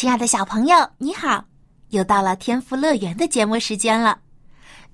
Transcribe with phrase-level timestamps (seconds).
[0.00, 1.44] 亲爱的小朋友，你好！
[1.90, 4.18] 又到了天赋乐园的节目时间了，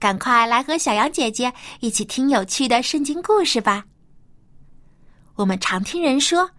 [0.01, 3.85] 赶快来和小羊姐姐一起听有趣的圣经故事吧。
[5.37, 6.51] 我们常听人说，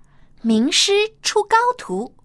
[0.42, 2.16] 名师出高徒，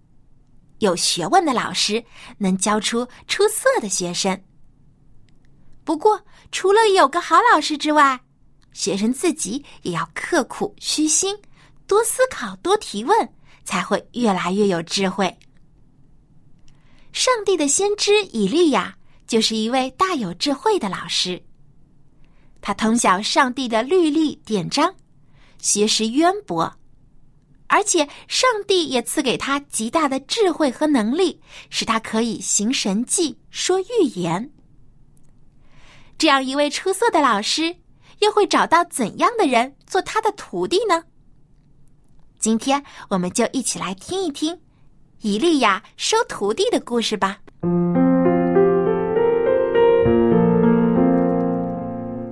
[0.79, 2.01] 有学问的老师
[2.37, 4.41] 能教出出色的学生。
[5.83, 6.17] 不过，
[6.53, 8.17] 除了有个好老师之外，
[8.71, 11.37] 学生自己也要刻苦虚心，
[11.85, 13.29] 多思考，多提问，
[13.65, 15.37] 才会越来越有智慧。
[17.13, 18.97] 上帝的先知以利亚
[19.27, 21.41] 就是一位大有智慧的老师，
[22.59, 24.95] 他通晓上帝的律例典章，
[25.59, 26.75] 学识渊博，
[27.67, 31.39] 而且上帝也赐给他极大的智慧和能力，
[31.69, 34.51] 使他可以行神迹、说预言。
[36.17, 37.75] 这样一位出色的老师，
[38.21, 41.03] 又会找到怎样的人做他的徒弟呢？
[42.39, 44.59] 今天我们就一起来听一听。
[45.23, 47.37] 以利亚收徒弟的故事吧。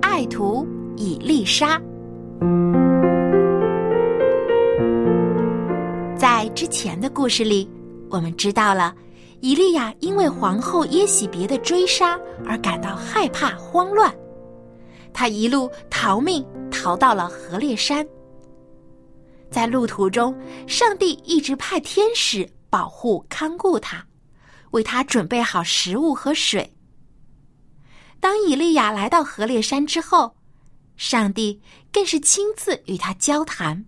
[0.02, 0.68] 爱徒
[0.98, 1.80] 以利沙，
[6.18, 7.66] 在之前的故事里，
[8.10, 8.94] 我们知道了
[9.40, 14.14] 以利亚因为皇后耶喜别的追杀而感到害怕慌乱，
[15.14, 18.06] 他一路逃命逃到了河烈山。
[19.50, 20.36] 在路途中，
[20.66, 22.46] 上帝一直派天使。
[22.72, 24.06] 保护看顾他，
[24.70, 26.74] 为他准备好食物和水。
[28.18, 30.34] 当以利亚来到河烈山之后，
[30.96, 31.60] 上帝
[31.92, 33.84] 更是亲自与他交谈。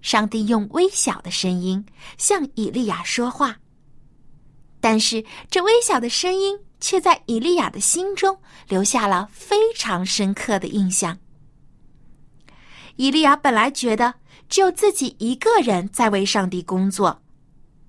[0.00, 1.84] 上帝用微小的声音
[2.18, 3.56] 向以利亚说话，
[4.80, 11.18] 但是这微小的声音却在以利亚的心中留下了非常深刻的印象。
[12.94, 14.14] 以利亚本来觉得
[14.48, 17.23] 只有自己一个人在为上帝工作。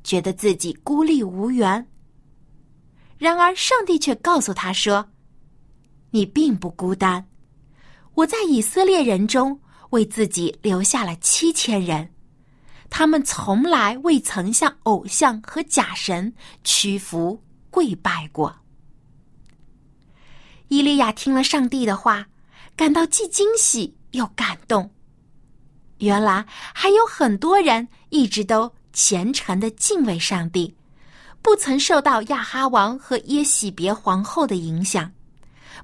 [0.05, 1.87] 觉得自己孤立无援。
[3.17, 5.09] 然而，上帝却告诉他说
[6.11, 7.27] ：“你并不孤单，
[8.13, 12.13] 我在以色列人中为自己留下了七千人，
[12.89, 16.31] 他们从来未曾向偶像和假神
[16.63, 17.41] 屈服
[17.71, 18.55] 跪拜过。”
[20.69, 22.27] 伊利亚听了上帝的话，
[22.75, 24.91] 感到既惊喜又感动。
[25.99, 28.71] 原来还有很多人一直都。
[28.95, 30.73] 虔诚的敬畏上帝，
[31.41, 35.11] 不曾受到亚哈王和耶喜别皇后的影响，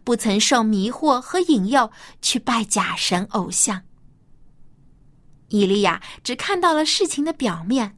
[0.05, 3.83] 不曾受迷惑和引诱去拜假神偶像。
[5.50, 7.97] 以利亚只看到了事情的表面，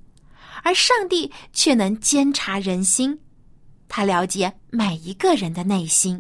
[0.63, 3.19] 而上帝却能监察人心，
[3.87, 6.19] 他了解每一个人的内心。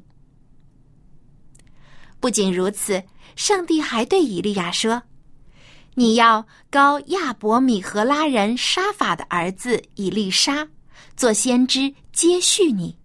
[2.19, 3.03] 不仅如此，
[3.35, 5.01] 上帝还对以利亚说。
[5.95, 10.67] 你要高亚伯米和拉人沙法的儿子以利沙
[11.15, 12.97] 做先知接续你。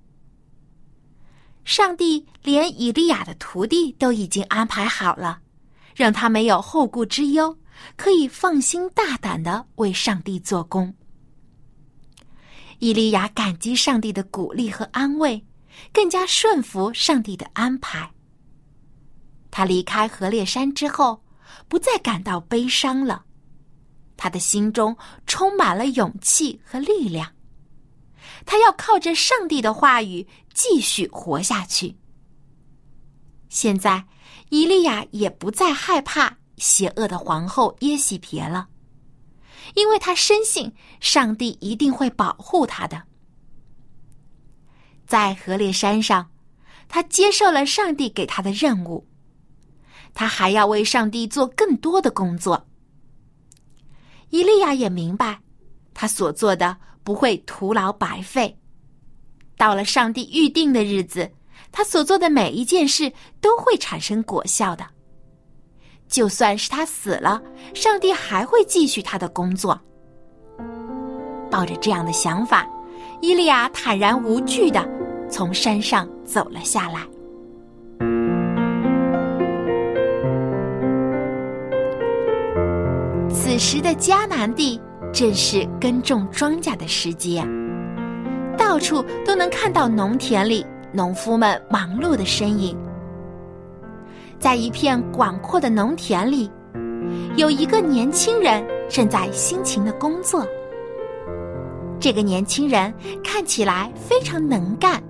[1.64, 5.40] 上帝连以利亚的徒弟都已经安排好了，
[5.94, 7.58] 让他没有后顾之忧，
[7.94, 10.94] 可以放心大胆的为上帝做工。
[12.78, 15.44] 以利亚感激上帝的鼓励和安慰，
[15.92, 18.10] 更加顺服上帝的安排。
[19.50, 21.22] 他离开河烈山之后。
[21.68, 23.24] 不再感到悲伤了，
[24.16, 24.96] 他的心中
[25.26, 27.32] 充满了勇气和力量。
[28.46, 31.96] 他要靠着上帝的话语继续活下去。
[33.48, 34.06] 现在，
[34.48, 38.68] 伊利亚也不再害怕邪恶的皇后耶喜别了，
[39.74, 43.02] 因为他深信上帝一定会保护他的。
[45.06, 46.30] 在河烈山上，
[46.88, 49.06] 他接受了上帝给他的任务。
[50.18, 52.66] 他还要为上帝做更多的工作。
[54.30, 55.38] 伊利亚也明白，
[55.94, 58.58] 他所做的不会徒劳白费。
[59.56, 61.30] 到了上帝预定的日子，
[61.70, 64.84] 他所做的每一件事都会产生果效的。
[66.08, 67.40] 就算是他死了，
[67.72, 69.80] 上帝还会继续他的工作。
[71.48, 72.68] 抱着这样的想法，
[73.20, 74.84] 伊利亚坦然无惧的
[75.30, 77.06] 从山上走了下来。
[83.58, 84.80] 此时的迦南地
[85.12, 87.44] 正是耕种庄稼的时节，
[88.56, 92.78] 到处都能看到农田里农夫们忙碌的身影。
[94.38, 96.48] 在一片广阔的农田里，
[97.34, 100.46] 有一个年轻人正在辛勤的工作。
[101.98, 102.94] 这个年轻人
[103.24, 105.02] 看起来非常能干，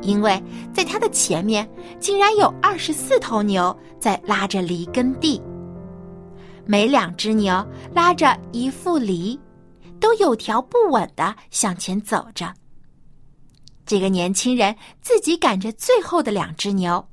[0.00, 0.42] 因为
[0.72, 1.68] 在他的前面
[1.98, 5.42] 竟然有二十四头牛在拉着犁耕地。
[6.70, 9.36] 每两只牛拉着一副犁，
[9.98, 12.54] 都有条不紊的向前走着。
[13.84, 14.72] 这个年轻人
[15.02, 17.04] 自己赶着最后的两只牛，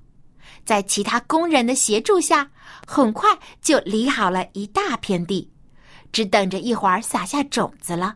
[0.64, 2.48] 在其他工人的协助下，
[2.86, 5.52] 很快就犁好了一大片地，
[6.12, 8.16] 只等着一会儿撒下种子了。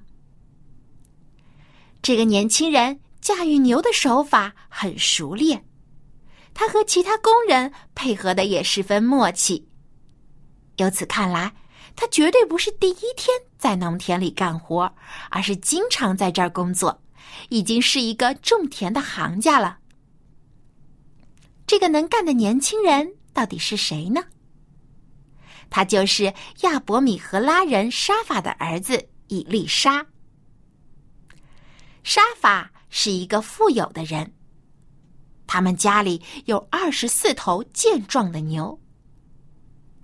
[2.04, 5.66] 这个年轻人驾驭牛的手法很熟练，
[6.54, 9.71] 他和其他工人配合的也十分默契。
[10.82, 11.54] 由此看来，
[11.96, 14.92] 他绝对不是第一天在农田里干活，
[15.30, 17.04] 而是经常在这儿工作，
[17.50, 19.78] 已经是一个种田的行家了。
[21.68, 24.24] 这个能干的年轻人到底是谁呢？
[25.70, 30.08] 他就是亚伯米和拉人沙法的儿子以利沙。
[32.04, 34.34] 沙法是一个富有的人，
[35.46, 38.82] 他们家里有二十四头健壮的牛。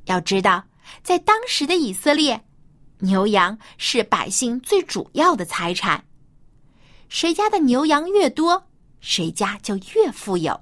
[0.08, 0.66] 要知道，
[1.04, 2.44] 在当时的以色列，
[3.00, 6.04] 牛羊是百姓最主要的财产。
[7.08, 8.68] 谁家的牛羊越多，
[9.00, 10.60] 谁家就越富有。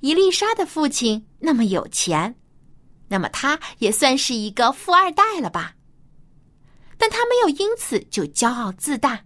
[0.00, 2.36] 伊丽莎的父亲那么有钱，
[3.08, 5.76] 那么他也算是一个富二代了吧？
[6.98, 9.24] 但他没有因此就骄傲自大，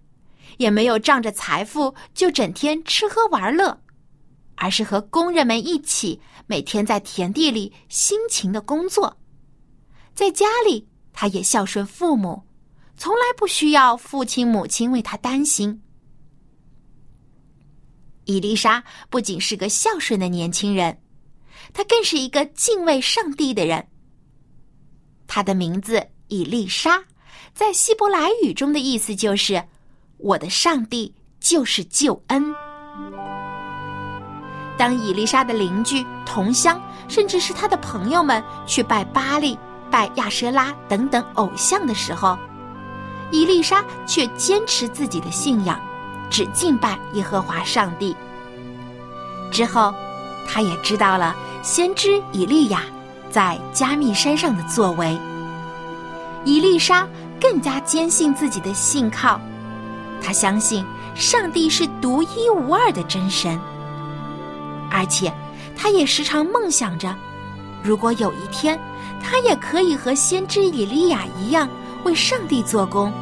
[0.59, 3.83] 也没有仗着财富就整天吃喝玩乐，
[4.60, 9.16] 而是和工人们一起每天在田地里辛勤的工作。
[10.14, 12.43] 在家里，他也孝顺父母，
[12.96, 15.81] 从来不需要父亲母亲为他担心。
[18.25, 21.00] 伊丽莎不仅是个孝顺的年轻人，
[21.72, 23.88] 她更是一个敬畏上帝的人。
[25.26, 27.02] 她的名字伊丽莎。
[27.55, 29.64] 在希伯来语中的意思就是
[30.19, 32.55] “我的上帝就是救恩”。
[34.79, 39.59] 当伊丽莎的邻居、同乡，甚至是他的朋友们去拜巴利、
[39.91, 42.39] 拜亚舍拉等等偶像的时候，
[43.31, 45.79] 伊丽莎却坚持自己的信仰，
[46.31, 48.17] 只敬拜耶和华上帝。
[49.51, 49.93] 之后，
[50.47, 52.83] 他也知道了先知以利亚
[53.31, 55.19] 在加密山上的作为。
[56.45, 57.07] 伊丽莎。
[57.41, 59.41] 更加坚信自己的信靠，
[60.21, 60.85] 他相信
[61.15, 63.57] 上帝是独一无二的真神，
[64.90, 65.32] 而且
[65.76, 67.14] 他也时常梦想着，
[67.82, 68.79] 如果有一天
[69.23, 71.69] 他也可以和先知以利亚一样
[72.05, 73.12] 为上帝做工，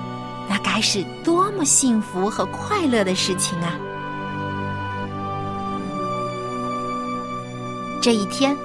[0.49, 3.79] 那该是多么幸福和快乐的事情啊！
[8.01, 8.57] 这一天，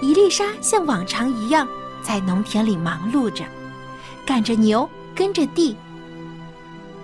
[0.00, 1.66] 伊丽莎像往常一样
[2.00, 3.44] 在农田里忙碌着。
[4.24, 5.76] 赶着牛，跟着地。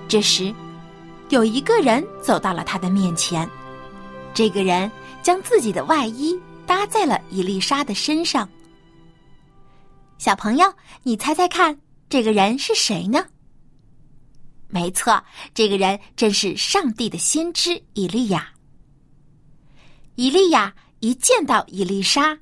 [0.06, 0.54] 这时，
[1.30, 3.48] 有一个人走到了他的面前。
[4.32, 4.88] 这个人
[5.28, 6.34] 将自己的外衣
[6.66, 8.48] 搭在了伊丽莎的身上。
[10.16, 13.26] 小朋友，你猜猜看，这个人是谁呢？
[14.68, 18.54] 没错，这个人正是上帝的先知以利亚。
[20.14, 22.38] 以利亚一见到伊丽莎。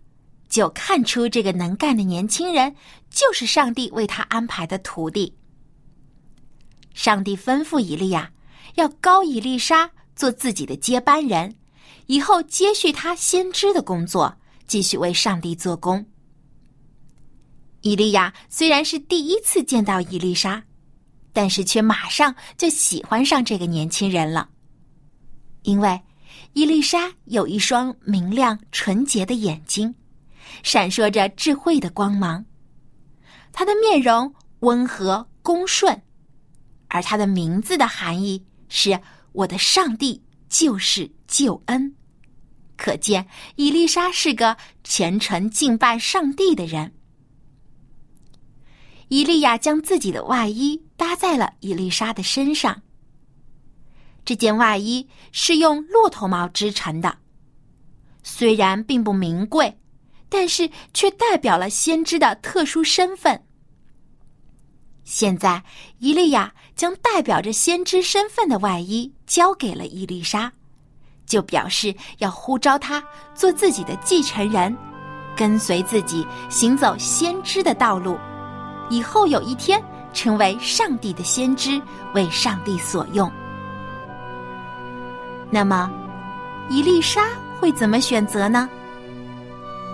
[0.49, 2.73] 就看出这个能干的年轻人
[3.11, 5.37] 就是上帝为他安排的徒弟。
[6.95, 8.31] 上帝吩咐以利亚
[8.77, 11.57] 要高伊丽莎做自己的接班人，
[12.07, 14.35] 以后接续他先知的工作，
[14.67, 16.05] 继续为上帝做工。
[17.83, 20.63] 以利亚虽然是第一次见到伊丽莎，
[21.33, 24.49] 但是却马上就喜欢上这个年轻人了，
[25.63, 26.01] 因为
[26.53, 29.95] 伊丽莎有一双明亮纯洁的眼睛。
[30.63, 32.45] 闪烁着智慧的光芒，
[33.53, 36.01] 他的面容温和恭顺，
[36.89, 38.99] 而他的名字的含义是
[39.33, 40.23] “我的上帝
[40.59, 41.95] 就是救恩”。
[42.77, 46.95] 可见伊丽莎是个虔诚敬拜上帝的人。
[49.09, 52.83] 伊利亚将自己的外衣搭在了伊丽莎的身上。
[54.25, 57.19] 这件外衣是用骆驼毛织成的，
[58.23, 59.79] 虽然并不名贵。
[60.29, 63.46] 但是却代表了先知的特殊身份。
[65.07, 65.63] 现在，
[66.01, 70.51] 伊利亚将代表着先知身份的外衣交给了伊丽莎，
[71.25, 73.01] 就表示要呼召他
[73.33, 74.77] 做自己的继承人，
[75.37, 78.19] 跟随自己行走先知的道路，
[78.91, 79.81] 以后有一天
[80.13, 81.81] 成为上帝的先知，
[82.13, 83.31] 为上帝所用。
[85.53, 85.89] 那么，
[86.69, 87.29] 伊丽莎
[87.61, 88.69] 会怎么选择呢？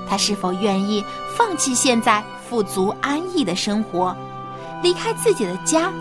[0.08, 1.04] 她是否愿意
[1.36, 4.16] 放弃现在富足安逸的生活，
[4.82, 5.92] 离开自己的家，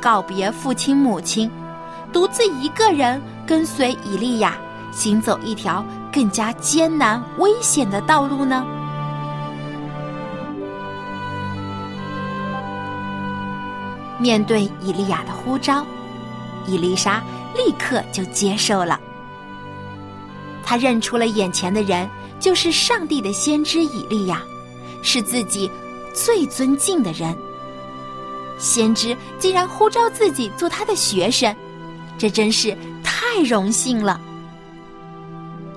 [0.00, 1.50] 告别父亲母亲，
[2.12, 4.56] 独自一个人跟随以利亚，
[4.90, 8.64] 行走一条更加艰难危险的道路呢？
[14.18, 15.84] 面对以利亚的呼召，
[16.66, 17.22] 伊丽莎
[17.54, 18.98] 立刻就接受了。
[20.62, 22.08] 她认出了眼前的人
[22.40, 24.40] 就是上帝的先知以利亚，
[25.02, 25.70] 是自己
[26.14, 27.36] 最尊敬的人。
[28.58, 31.54] 先知竟然呼召自己做他的学生，
[32.16, 34.20] 这真是太荣幸了。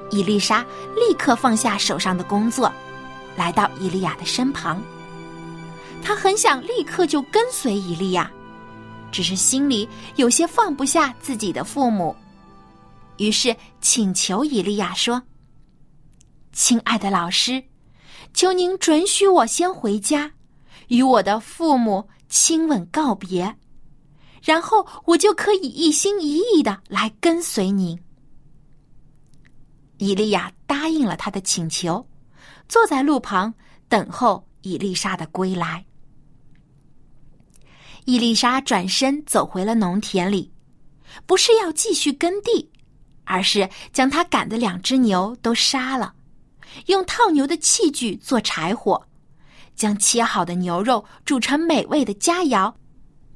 [0.10, 0.66] 伊丽莎
[0.96, 2.72] 立刻放下手上的工作，
[3.36, 4.82] 来到伊利亚的身旁。
[6.02, 8.32] 他很想立刻就跟随伊利亚，
[9.12, 12.16] 只是心里有些放不下自己的父母，
[13.18, 15.22] 于是请求伊利亚说
[16.54, 17.62] ：“亲爱的老师，
[18.34, 20.32] 求您准许我先回家，
[20.88, 23.56] 与我的父母亲吻告别，
[24.44, 28.00] 然后我就可以一心一意的来跟随您。”
[29.98, 32.08] 以利亚答应了他的请求，
[32.70, 33.54] 坐在路旁
[33.90, 35.84] 等候伊丽莎的归来。
[38.06, 40.52] 伊丽莎转身走回了农田里，
[41.26, 42.70] 不是要继续耕地，
[43.24, 46.14] 而是将他赶的两只牛都杀了，
[46.88, 49.07] 用套牛的器具做柴火，
[49.78, 52.74] 将切好的牛肉煮成美味的佳肴，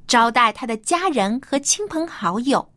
[0.06, 2.70] 招待他的家人和亲朋好友。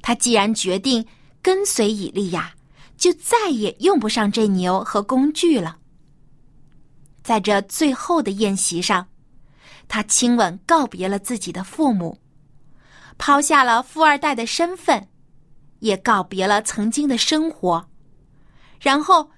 [0.00, 1.06] 他既然决定
[1.42, 2.54] 跟随以利亚，
[2.96, 5.76] 就再也用不上这牛和工具了。
[7.22, 9.06] 在这最后的宴席上。
[9.90, 12.20] 他亲吻告别了自己的父母，
[13.16, 15.08] 抛下了富二代的身份，
[15.78, 17.88] 也告别了曾经的生活，
[18.78, 19.30] 然后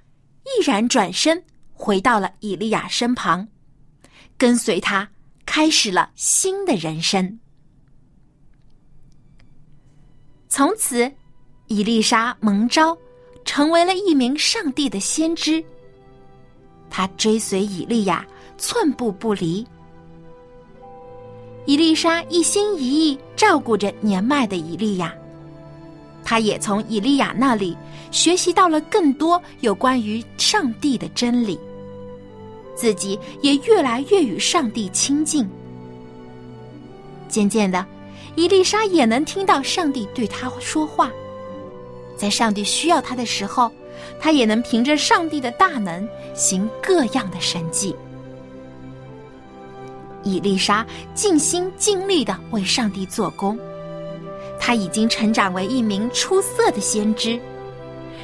[0.42, 1.40] 毅然转身
[1.80, 3.48] 回到了以利亚身旁，
[4.36, 5.08] 跟随他
[5.46, 7.40] 开始了新的人生。
[10.46, 11.10] 从此，
[11.68, 12.94] 伊丽莎蒙召，
[13.46, 15.64] 成为了一名上帝的先知。
[16.90, 18.26] 他追随以利亚，
[18.58, 19.66] 寸步不离。
[21.64, 25.14] 伊丽莎一心一意照顾着年迈的以利亚，
[26.22, 27.74] 她也从以利亚那里
[28.10, 31.58] 学习到了更多有关于上帝的真理，
[32.80, 35.46] 自己也越来越与上帝亲近。
[37.28, 37.84] 渐渐的，
[38.36, 41.10] 伊丽莎也能听到上帝对她说话，
[42.16, 43.70] 在上帝需要她的时候，
[44.18, 47.94] 她也能凭着上帝的大能行各样的神迹。
[50.22, 53.58] 伊丽莎尽心尽力的为上帝做工，
[54.58, 57.38] 她已经成长为一名出色的先知，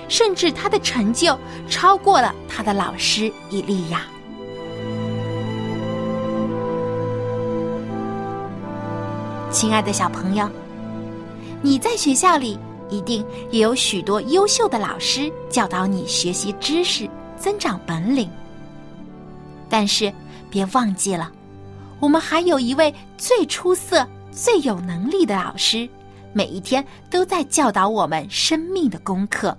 [0.08, 4.06] 甚至她的成就超过了她的老师以利亚。
[9.56, 10.46] 亲爱的小朋友，
[11.62, 12.58] 你在学校里
[12.90, 17.08] 一定也有许多优秀的老师教导你学习知识、
[17.38, 18.28] 增长本领，
[19.66, 20.12] 但是
[20.50, 21.32] 别忘记了。
[22.00, 25.88] 我们还有一位最出色、最有能力的老师，
[26.34, 29.56] 每一天都在教导我们生命的功课。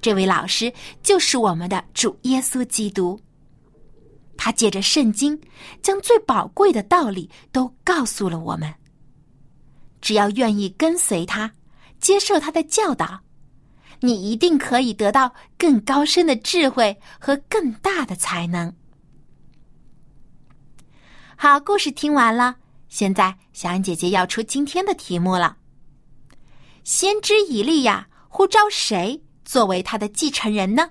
[0.00, 0.72] 这位老师
[1.04, 3.16] 就是我们的主耶稣基督。
[4.36, 5.40] 他借着圣经，
[5.82, 8.74] 将最宝贵的道理都告诉了我们。
[10.00, 11.52] 只要愿意跟随他，
[12.00, 13.20] 接受他的教导，
[14.00, 18.72] 你一定可以得到更高深的智慧和更大的才能。
[21.36, 22.56] 好，故事听完了。
[22.88, 25.56] 现在小安姐姐要出今天的题目了。
[26.84, 30.90] 先知以利亚呼召谁作为他的继承人呢？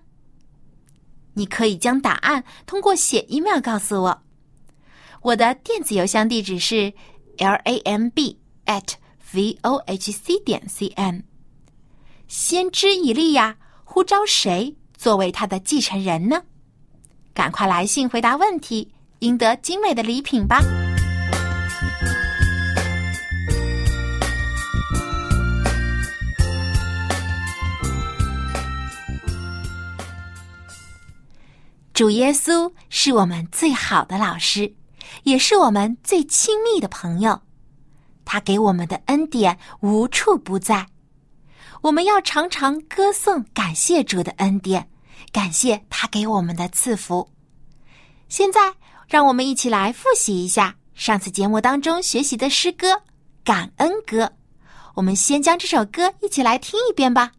[1.34, 4.24] 你可以将答案通过写 email 告诉我。
[5.22, 6.94] 我的电子邮箱地址是
[7.38, 8.94] l a m b at
[9.34, 11.24] v o h c 点 c n。
[12.28, 16.44] 先知以利亚呼召谁作为他的继承人呢？
[17.34, 18.94] 赶快来信回答问题。
[19.22, 20.62] 赢得精美的礼品吧！
[31.92, 34.76] 主耶稣是我们最好的老师，
[35.24, 37.42] 也是我们最亲密的朋友。
[38.28, 40.86] 他给我们的恩典无处不在，
[41.82, 44.90] 我们要常常歌颂、感谢主的恩典，
[45.32, 47.30] 感谢他给我们的赐福。
[48.28, 48.60] 现在。
[49.10, 52.92] 让我们一起来复习一下上次节目当中学习的诗歌
[53.42, 54.26] 《感恩歌》。
[54.96, 57.32] 我们先将这首歌一起来听一遍吧。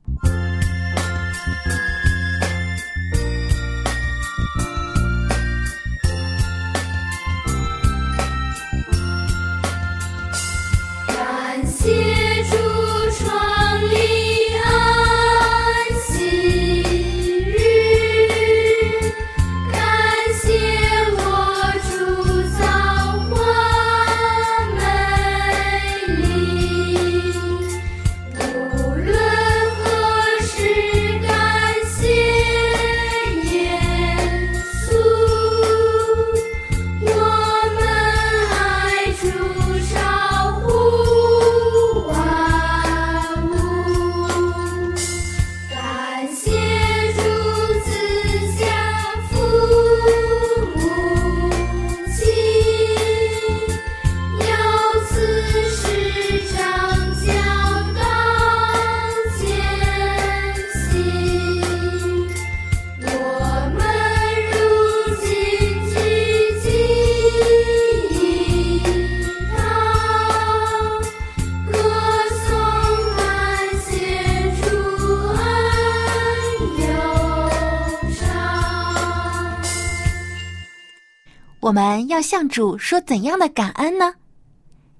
[81.68, 84.14] 我们要向主说怎样的感恩呢？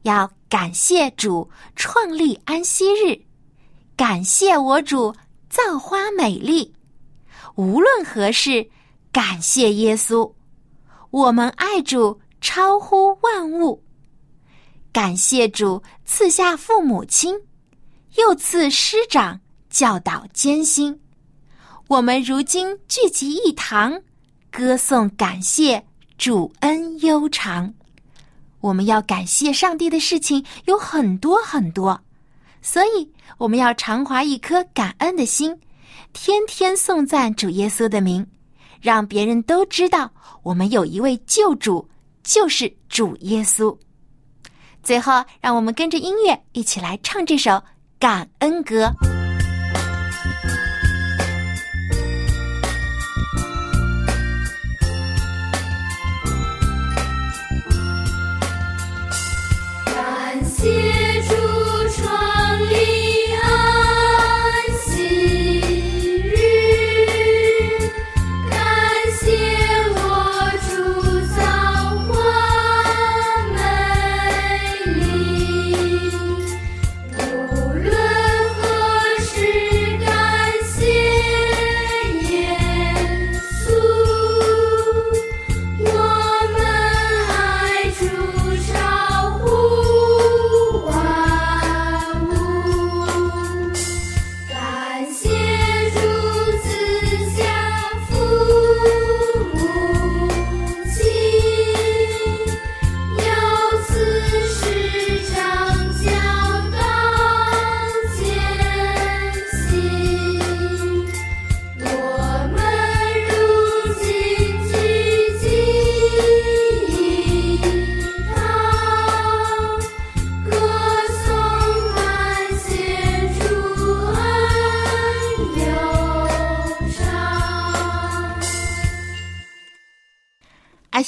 [0.03, 3.19] 要感谢主创立安息日，
[3.97, 5.15] 感谢我主
[5.49, 6.75] 造花美丽。
[7.55, 8.69] 无论何事，
[9.11, 10.31] 感谢耶稣。
[11.11, 13.83] 我们爱主超乎万物。
[14.93, 17.35] 感谢主赐下父母亲，
[18.17, 21.01] 又赐师长教导艰辛。
[21.87, 24.03] 我们如今聚集一堂，
[24.51, 25.87] 歌颂感谢。
[26.19, 27.73] 主恩悠长，
[28.61, 31.99] 我们要感谢上帝的事情有很多很多，
[32.61, 35.57] 所以我们要常怀一颗感恩的心，
[36.13, 38.27] 天天颂赞主耶稣的名，
[38.81, 40.11] 让别人都知道
[40.43, 41.89] 我们有一位救主，
[42.25, 43.75] 就是主耶稣。
[44.83, 47.63] 最后，让我们跟着音乐一起来唱这首
[48.01, 48.91] 感恩歌。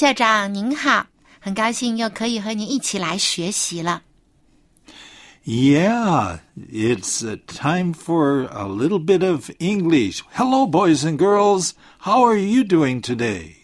[0.00, 1.08] 校长您好，
[1.40, 4.00] 很高兴又可以和您一起来学习了。
[5.44, 10.22] Yeah, it's time for a little bit of English.
[10.32, 11.72] Hello, boys and girls.
[11.98, 13.56] How are you doing today?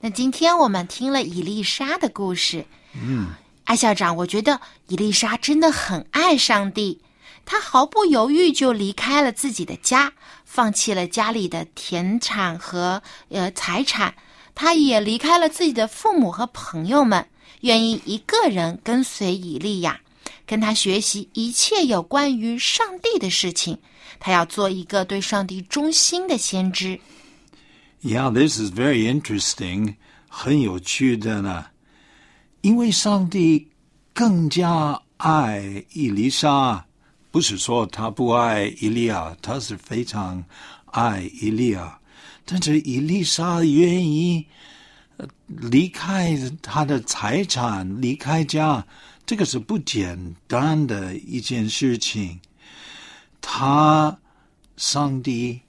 [0.00, 2.66] 那今天我们听了伊丽莎的故事。
[3.02, 3.28] 嗯，
[3.64, 7.00] 艾校长，我觉得伊丽莎真的很爱上帝，
[7.46, 10.12] 她毫不犹豫就离开了自己的家，
[10.44, 14.14] 放弃了家里的田产和呃财产。
[14.54, 17.26] 他也离开了自己的父母和朋友们，
[17.62, 20.00] 愿意一个人跟随以利亚，
[20.46, 23.78] 跟他学习一切有关于上帝的事情。
[24.20, 27.00] 他要做一个对上帝忠心的先知。
[28.02, 29.96] Yeah, this is very interesting，
[30.28, 31.66] 很有趣的呢。
[32.60, 33.68] 因为上帝
[34.12, 36.84] 更加爱伊丽莎，
[37.30, 40.44] 不是说他不爱伊利亚，他是非常
[40.86, 41.98] 爱伊利亚。
[42.44, 44.46] 但是伊丽莎愿意
[45.46, 48.84] 离开他的财产，离开家，
[49.24, 52.40] 这个是不简单的一件事情。
[53.40, 54.16] 他
[54.76, 55.60] 上帝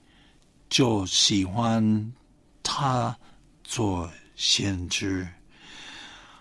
[0.70, 2.14] 就喜欢
[2.62, 3.16] 他
[3.64, 5.28] 做先知，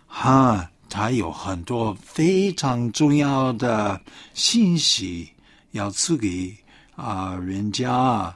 [0.06, 4.00] 哈，他有很多非常重要的
[4.34, 5.28] 信息
[5.72, 6.56] 要赐给
[6.96, 8.34] 啊人家。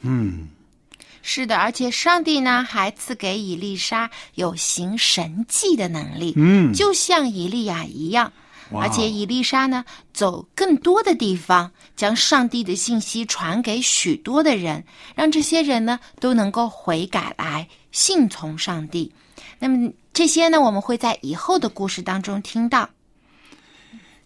[0.00, 0.48] 嗯，
[1.30, 8.32] 是的，而且上帝呢还赐给以丽莎有行神迹的能力，嗯就像以利亚一样。
[8.72, 14.82] 而且以丽莎呢，走更多的地方，将上帝的信息传给许多的人，
[15.14, 19.12] 让这些人呢都能够悔改来信从上帝。
[19.58, 22.88] 那么这些呢，我们会在以后的故事当中听到。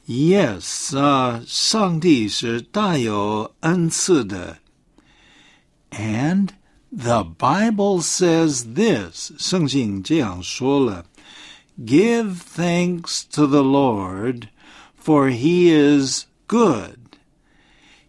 [0.07, 4.59] Yes，啊，上帝是大有恩赐的。
[5.91, 6.49] And
[6.92, 11.06] the Bible says this，圣经这样说了：
[11.78, 14.50] Give thanks to the Lord,
[15.04, 16.98] for He is good.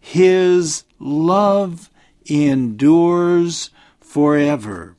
[0.01, 1.87] His love
[2.25, 3.67] endures
[4.01, 4.93] forever.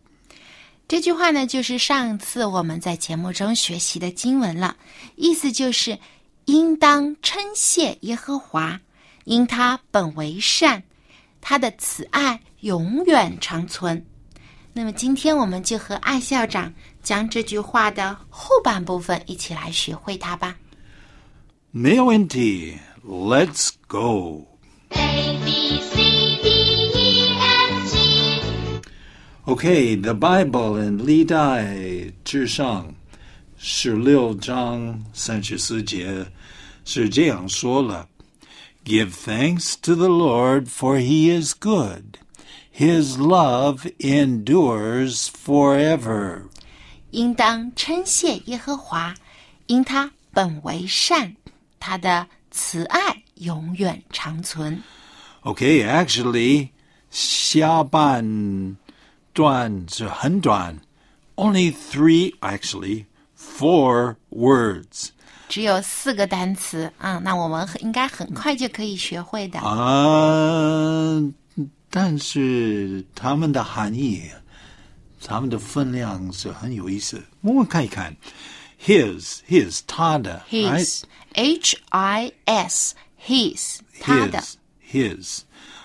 [0.86, 4.76] 这句话呢，就是上次我们在节目中学习的经文了，
[5.16, 5.98] 意思就是
[6.46, 8.80] 应当称谢耶和华，
[9.24, 10.82] 因他本为善，
[11.40, 14.04] 他的慈爱 永远长存。
[14.72, 20.56] 那么今天我们就和艾校长将这句话的后半部分一起来学会它吧。
[21.72, 24.46] 没有问题，Let's go.
[24.90, 25.96] A B C
[26.42, 26.48] D
[26.94, 28.80] E F G
[29.46, 31.74] Okay, the Bible in 历代
[32.24, 32.94] 至上
[33.56, 36.26] 十六章三十四节
[36.84, 38.08] 是这样说了：
[38.84, 42.18] Give thanks to the Lord, for He is good.
[42.74, 46.44] His love endures forever.
[47.10, 49.14] 应当称谢耶和华，
[49.66, 51.34] 因他本为善，
[51.78, 54.82] 他的慈爱永远长存。
[55.42, 56.68] Okay, actually,
[57.10, 58.76] 下半
[59.32, 60.78] 段是很短，
[61.36, 63.06] only three, actually
[63.36, 65.08] four words.
[65.48, 69.58] 只有四个单词啊，那我们很应该很快就可以学会的。
[69.58, 71.20] 啊，
[71.97, 74.29] 但是他们的含义，
[75.23, 77.23] 他们的分量是很有意思。
[77.39, 78.13] 我们看一看
[78.83, 81.03] ，his his 他的 His
[81.35, 84.43] H I S His 他的
[84.91, 85.39] his his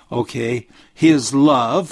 [0.08, 0.66] okay
[0.98, 1.90] his love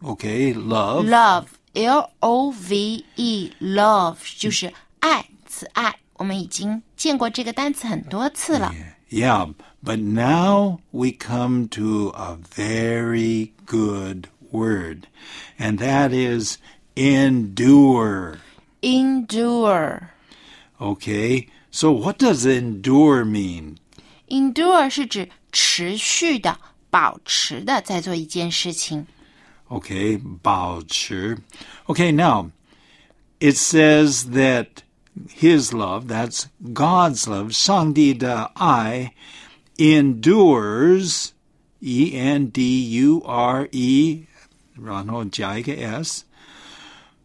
[0.00, 8.72] okay love love L O V E love 就是爱慈爱，我们已经见过这个单词很多次了。
[9.10, 9.52] yeah
[9.83, 15.07] but now we come to a very good word
[15.57, 16.57] and that is
[16.95, 18.39] endure
[18.81, 20.11] Endure
[20.81, 23.77] Okay, so what does endure mean?
[24.29, 26.57] endure 是指持续的、
[26.89, 29.05] 保持的在做一件事情。
[29.67, 31.37] Okay, 保持.
[31.87, 32.51] Okay, now
[33.39, 34.83] it says that
[35.29, 39.13] his love, that's God's love, 上帝的爱
[39.77, 41.33] endures,
[41.81, 44.25] E N D U R E,
[44.81, 46.23] 然后加一个 s,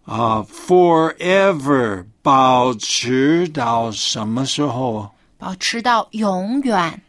[0.07, 5.11] uh, forever 保持到什么时候？
[5.39, 7.03] 保持到永远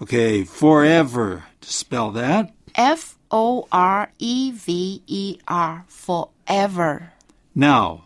[0.00, 1.42] Okay, forever.
[1.62, 2.50] Spell that.
[2.74, 7.10] F O R E V E R forever
[7.54, 8.04] Now,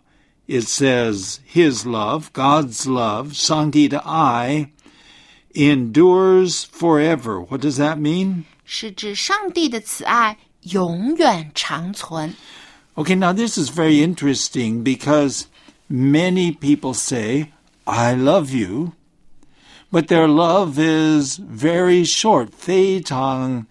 [0.49, 4.71] it says His love, God's love, 上帝的爱
[5.55, 7.41] endures forever.
[7.41, 8.45] What does that mean?
[8.65, 12.35] 是指上帝的慈爱永远长存。
[12.97, 15.47] Okay, now this is very interesting because
[15.89, 17.53] many people say,
[17.85, 18.93] I love you,
[19.91, 22.51] but their love is very short.
[22.51, 23.67] 非常,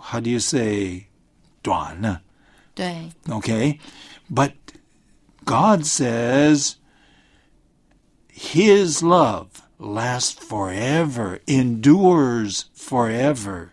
[0.00, 1.06] how do you say,
[1.62, 2.20] 短呢?
[2.74, 3.78] 对， Okay?
[4.30, 4.52] But
[5.44, 6.76] God says
[8.28, 13.69] His love lasts forever, endures forever.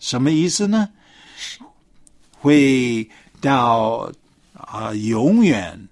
[0.00, 0.90] 什么意思呢？
[2.40, 3.08] 会
[3.40, 4.10] 到
[4.54, 5.88] 啊、永远。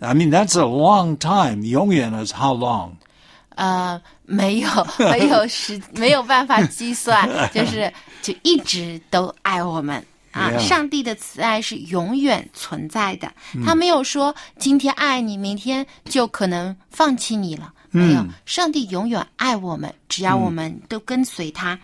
[0.00, 1.64] I mean, that's a long time.
[1.64, 2.92] 永远 is how long?
[3.56, 4.68] 呃，没有
[5.10, 10.04] 没有时 没有办法计算，就是就一直都爱我们。
[10.32, 13.32] 啊 Yeah 上帝的慈爱是永远存在的，
[13.64, 17.72] 他没有说今天爱你，明天就可能放弃你了。
[17.94, 21.78] 没有，上帝永远爱我们，只要我们都跟随他。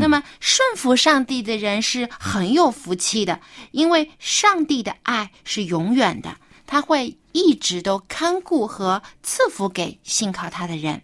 [0.00, 3.40] 那么顺服上帝的人是很有福气的，
[3.70, 11.02] 因为上帝的爱是永远的，他会一直都看顾和赐福给信靠他的人。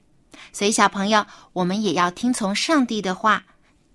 [0.52, 3.44] 所以，小朋友，我们也要听从上帝的话，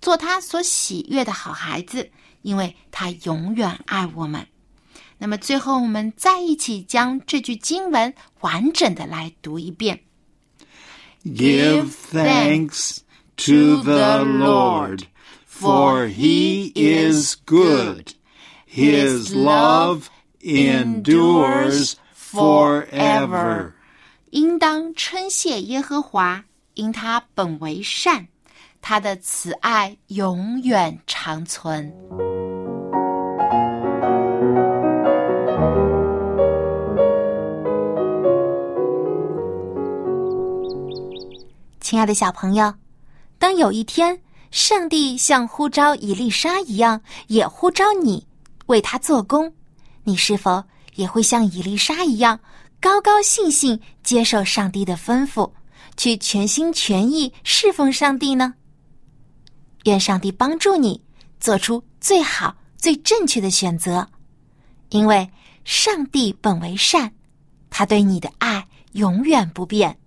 [0.00, 2.10] 做他所喜悦的好孩子，
[2.42, 4.46] 因为他永远爱我们。
[5.18, 10.00] 那么最后，我们再一起将这句经文完整的来读一遍。
[11.23, 13.01] Give thanks
[13.37, 15.07] to the Lord,
[15.45, 18.13] for he is good.
[18.65, 20.09] His love
[20.39, 23.73] endures forever.
[24.29, 26.43] 应当称谢耶和华，
[26.75, 28.27] 因他本为善，
[28.81, 32.38] 他的慈爱永远长存。
[41.90, 42.72] 亲爱的小朋友，
[43.36, 44.16] 当有一天
[44.52, 48.24] 上帝像呼召以丽莎一样，也呼召你
[48.66, 49.52] 为他做工，
[50.04, 50.62] 你是否
[50.94, 52.38] 也会像以丽莎一样，
[52.80, 55.50] 高高兴兴接受上帝的吩咐，
[55.96, 58.54] 去全心全意侍奉上帝呢？
[59.82, 61.02] 愿上帝帮助你
[61.40, 64.08] 做出最好、最正确的选择，
[64.90, 65.28] 因为
[65.64, 67.10] 上帝本为善，
[67.68, 69.98] 他对你的爱永远不变。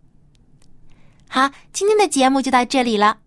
[1.33, 3.17] 好，今天的节目就到这里了。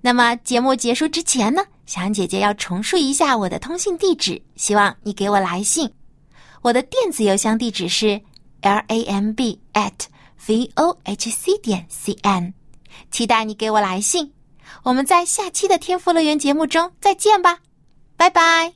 [0.00, 5.92] 那么节目结束之前呢，小安姐姐要重述一下我的通信地址，希望你给我来信。
[6.62, 8.18] 我的电子邮箱地址是
[8.62, 9.92] l a m b at
[10.46, 12.54] v o h c 点 c n，
[13.10, 14.32] 期待你给我来信。
[14.82, 17.58] 我们在下期的天赋乐园节目中再见吧，
[18.16, 18.72] 拜拜。